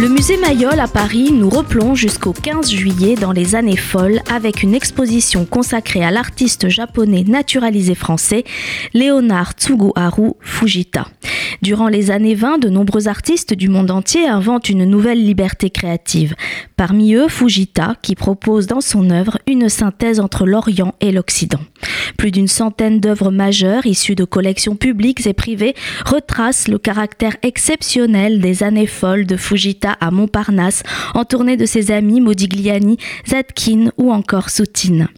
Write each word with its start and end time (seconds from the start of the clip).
Le 0.00 0.08
musée 0.08 0.36
Mayol 0.36 0.80
à 0.80 0.88
Paris 0.88 1.30
nous 1.30 1.48
replonge 1.48 2.00
jusqu'au 2.00 2.32
15 2.32 2.68
juillet 2.68 3.14
dans 3.14 3.30
les 3.30 3.54
années 3.54 3.76
folles 3.76 4.20
avec 4.28 4.64
une 4.64 4.74
exposition 4.74 5.44
consacrée 5.44 6.04
à 6.04 6.10
l'artiste 6.10 6.68
japonais 6.68 7.22
naturalisé 7.22 7.94
français 7.94 8.42
Léonard 8.92 9.52
Tsuguharu 9.52 10.32
Fujita. 10.40 11.06
Durant 11.62 11.86
les 11.86 12.10
années 12.10 12.34
20, 12.34 12.58
de 12.58 12.68
nombreux 12.68 13.06
artistes 13.06 13.54
du 13.54 13.68
monde 13.68 13.92
entier 13.92 14.26
inventent 14.26 14.68
une 14.68 14.84
nouvelle 14.84 15.24
liberté 15.24 15.70
créative. 15.70 16.34
Parmi 16.76 17.14
eux, 17.14 17.28
Fujita, 17.28 17.94
qui 18.02 18.16
propose 18.16 18.66
dans 18.66 18.80
son 18.80 19.10
œuvre 19.10 19.38
une 19.46 19.68
synthèse 19.68 20.18
entre 20.18 20.44
l'Orient 20.44 20.94
et 21.00 21.12
l'Occident. 21.12 21.60
Plus 22.18 22.32
d'une 22.32 22.48
centaine 22.48 23.00
d'œuvres 23.00 23.30
majeures 23.30 23.86
issues 23.86 24.14
de 24.14 24.24
collections 24.24 24.76
publiques 24.76 25.26
et 25.26 25.32
privées 25.32 25.74
retracent 26.04 26.68
le 26.68 26.78
caractère 26.78 27.36
exceptionnel 27.42 28.40
des 28.40 28.62
années 28.62 28.86
folles 28.86 29.26
de 29.26 29.36
Fujita 29.36 29.83
à 29.92 30.10
Montparnasse, 30.10 30.82
en 31.14 31.24
tournée 31.24 31.56
de 31.56 31.66
ses 31.66 31.90
amis 31.90 32.20
Modigliani, 32.20 32.98
Zadkine 33.26 33.92
ou 33.96 34.12
encore 34.12 34.50
Soutine. 34.50 35.08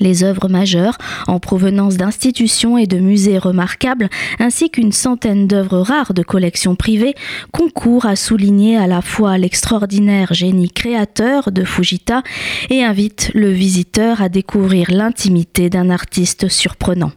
Les 0.00 0.22
œuvres 0.22 0.48
majeures, 0.48 0.96
en 1.26 1.40
provenance 1.40 1.96
d'institutions 1.96 2.78
et 2.78 2.86
de 2.86 2.98
musées 2.98 3.38
remarquables, 3.38 4.08
ainsi 4.38 4.70
qu'une 4.70 4.92
centaine 4.92 5.46
d'œuvres 5.46 5.80
rares 5.80 6.14
de 6.14 6.22
collections 6.22 6.76
privées, 6.76 7.14
concourent 7.52 8.06
à 8.06 8.14
souligner 8.14 8.76
à 8.76 8.86
la 8.86 9.02
fois 9.02 9.38
l'extraordinaire 9.38 10.34
génie 10.34 10.70
créateur 10.70 11.50
de 11.50 11.64
Fujita 11.64 12.22
et 12.70 12.84
invitent 12.84 13.32
le 13.34 13.50
visiteur 13.50 14.22
à 14.22 14.28
découvrir 14.28 14.90
l'intimité 14.90 15.68
d'un 15.68 15.90
artiste 15.90 16.48
surprenant. 16.48 17.10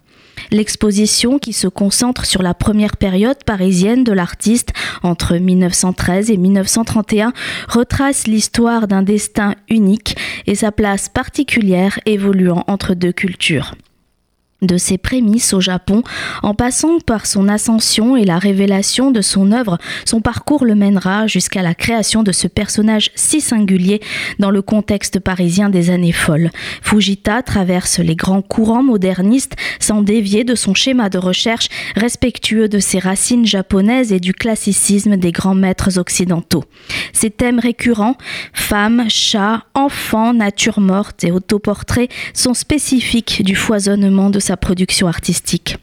L'exposition, 0.49 1.39
qui 1.39 1.53
se 1.53 1.67
concentre 1.67 2.25
sur 2.25 2.41
la 2.41 2.53
première 2.53 2.97
période 2.97 3.43
parisienne 3.45 4.03
de 4.03 4.11
l'artiste 4.11 4.73
entre 5.03 5.35
1913 5.35 6.31
et 6.31 6.37
1931, 6.37 7.33
retrace 7.67 8.27
l'histoire 8.27 8.87
d'un 8.87 9.03
destin 9.03 9.55
unique 9.69 10.17
et 10.47 10.55
sa 10.55 10.71
place 10.71 11.09
particulière 11.09 11.99
évoluant 12.05 12.63
entre 12.67 12.93
deux 12.93 13.11
cultures 13.11 13.75
de 14.61 14.77
ses 14.77 14.97
prémices 14.97 15.53
au 15.53 15.59
Japon, 15.59 16.03
en 16.43 16.53
passant 16.53 16.99
par 16.99 17.25
son 17.25 17.47
ascension 17.47 18.15
et 18.15 18.25
la 18.25 18.37
révélation 18.37 19.09
de 19.09 19.21
son 19.21 19.51
œuvre, 19.51 19.79
son 20.05 20.21
parcours 20.21 20.65
le 20.65 20.75
mènera 20.75 21.25
jusqu'à 21.25 21.63
la 21.63 21.73
création 21.73 22.21
de 22.21 22.31
ce 22.31 22.47
personnage 22.47 23.11
si 23.15 23.41
singulier 23.41 24.01
dans 24.37 24.51
le 24.51 24.61
contexte 24.61 25.19
parisien 25.19 25.69
des 25.69 25.89
années 25.89 26.11
folles. 26.11 26.51
Fujita 26.83 27.41
traverse 27.41 27.99
les 27.99 28.15
grands 28.15 28.43
courants 28.43 28.83
modernistes 28.83 29.55
sans 29.79 30.03
dévier 30.03 30.43
de 30.43 30.53
son 30.53 30.75
schéma 30.75 31.09
de 31.09 31.17
recherche 31.17 31.69
respectueux 31.95 32.69
de 32.69 32.79
ses 32.79 32.99
racines 32.99 33.45
japonaises 33.45 34.13
et 34.13 34.19
du 34.19 34.33
classicisme 34.33 35.17
des 35.17 35.31
grands 35.31 35.55
maîtres 35.55 35.97
occidentaux. 35.97 36.63
Ses 37.13 37.31
thèmes 37.31 37.59
récurrents, 37.59 38.15
femmes, 38.53 39.05
chats, 39.09 39.63
enfants, 39.73 40.33
nature 40.33 40.79
morte 40.79 41.23
et 41.23 41.31
autoportraits, 41.31 42.11
sont 42.33 42.53
spécifiques 42.53 43.43
du 43.43 43.55
foisonnement 43.55 44.29
de 44.29 44.39
sa 44.39 44.50
production 44.57 45.07
artistique. 45.07 45.77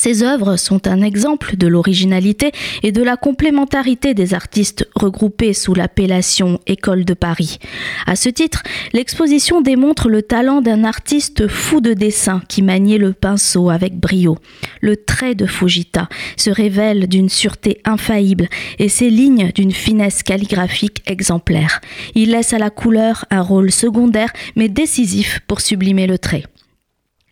Ces 0.00 0.22
œuvres 0.22 0.56
sont 0.56 0.88
un 0.88 1.02
exemple 1.02 1.58
de 1.58 1.66
l'originalité 1.66 2.52
et 2.82 2.90
de 2.90 3.02
la 3.02 3.18
complémentarité 3.18 4.14
des 4.14 4.32
artistes 4.32 4.88
regroupés 4.94 5.52
sous 5.52 5.74
l'appellation 5.74 6.58
École 6.66 7.04
de 7.04 7.12
Paris. 7.12 7.58
À 8.06 8.16
ce 8.16 8.30
titre, 8.30 8.62
l'exposition 8.94 9.60
démontre 9.60 10.08
le 10.08 10.22
talent 10.22 10.62
d'un 10.62 10.84
artiste 10.84 11.48
fou 11.48 11.82
de 11.82 11.92
dessin 11.92 12.40
qui 12.48 12.62
maniait 12.62 12.96
le 12.96 13.12
pinceau 13.12 13.68
avec 13.68 13.94
brio. 13.94 14.38
Le 14.80 14.96
trait 14.96 15.34
de 15.34 15.44
Fujita 15.44 16.08
se 16.38 16.48
révèle 16.48 17.06
d'une 17.06 17.28
sûreté 17.28 17.82
infaillible 17.84 18.48
et 18.78 18.88
ses 18.88 19.10
lignes 19.10 19.52
d'une 19.54 19.72
finesse 19.72 20.22
calligraphique 20.22 21.02
exemplaire. 21.04 21.82
Il 22.14 22.30
laisse 22.30 22.54
à 22.54 22.58
la 22.58 22.70
couleur 22.70 23.26
un 23.30 23.42
rôle 23.42 23.70
secondaire 23.70 24.32
mais 24.56 24.70
décisif 24.70 25.40
pour 25.46 25.60
sublimer 25.60 26.06
le 26.06 26.16
trait. 26.16 26.44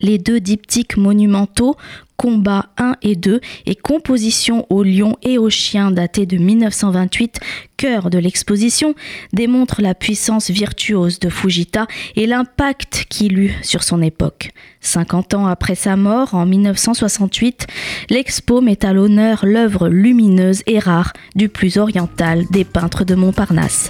Les 0.01 0.17
deux 0.17 0.39
diptyques 0.39 0.95
monumentaux, 0.95 1.75
Combat 2.15 2.67
1 2.77 2.95
et 3.01 3.17
2 3.17 3.41
et 3.65 3.75
Composition 3.75 4.65
au 4.69 4.83
lion 4.83 5.17
et 5.23 5.37
au 5.37 5.49
chien 5.49 5.91
datés 5.91 6.25
de 6.25 6.37
1928, 6.37 7.39
cœur 7.75 8.09
de 8.09 8.17
l'exposition, 8.17 8.93
démontrent 9.33 9.81
la 9.81 9.93
puissance 9.95 10.49
virtuose 10.49 11.19
de 11.19 11.29
Fujita 11.29 11.85
et 12.15 12.27
l'impact 12.27 13.07
qu'il 13.09 13.39
eut 13.39 13.53
sur 13.61 13.83
son 13.83 14.01
époque. 14.01 14.51
50 14.79 15.33
ans 15.33 15.47
après 15.47 15.75
sa 15.75 15.97
mort, 15.97 16.33
en 16.33 16.45
1968, 16.45 17.67
l'expo 18.09 18.61
met 18.61 18.85
à 18.85 18.93
l'honneur 18.93 19.45
l'œuvre 19.45 19.89
lumineuse 19.89 20.63
et 20.65 20.79
rare 20.79 21.11
du 21.35 21.49
plus 21.49 21.77
oriental 21.77 22.45
des 22.51 22.63
peintres 22.63 23.03
de 23.03 23.15
Montparnasse. 23.15 23.89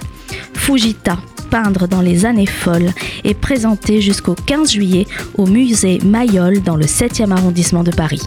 Fujita, 0.54 1.18
peindre 1.50 1.88
dans 1.88 2.00
les 2.00 2.26
années 2.26 2.46
folles 2.46 2.90
est 3.24 3.34
présenté 3.34 4.00
jusqu'au 4.00 4.34
15 4.46 4.72
juillet 4.72 5.06
au 5.36 5.46
musée 5.46 5.98
Mayol 6.04 6.62
dans 6.62 6.76
le 6.76 6.86
7e 6.86 7.32
arrondissement 7.32 7.82
de 7.82 7.90
Paris. 7.90 8.22